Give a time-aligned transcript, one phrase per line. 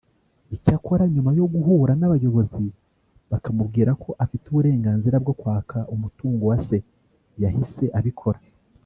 [0.55, 2.63] Icyakora nyuma yo guhura n’abayobozi
[3.31, 6.77] bakamubwira ko afite uburenganzira bwo kwaka umutungo wa se
[7.43, 8.39] yahise abikora